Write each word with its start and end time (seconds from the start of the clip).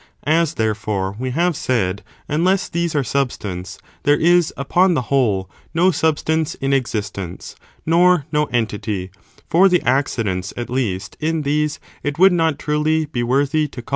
As, 0.25 0.55
therefore, 0.55 1.15
we 1.19 1.29
have 1.29 1.55
said, 1.55 2.03
unless 2.27 2.67
these 2.69 2.95
are 2.95 3.03
substance, 3.03 3.77
there 4.01 4.17
is, 4.19 4.51
upon 4.57 4.95
the 4.95 5.03
whole, 5.13 5.47
no 5.75 5.91
substance 5.91 6.55
in 6.55 6.73
existence, 6.73 7.55
nor 7.85 8.25
no 8.31 8.45
entity, 8.45 9.11
for 9.47 9.69
the 9.69 9.83
accidents, 9.83 10.55
at 10.57 10.71
least, 10.71 11.17
in 11.19 11.43
these 11.43 11.79
it 12.01 12.17
would 12.17 12.33
not, 12.33 12.57
truly, 12.57 13.05
be 13.05 13.21
worthy 13.21 13.67
to 13.67 13.79
call 13.79 13.81
entities. 13.83 13.89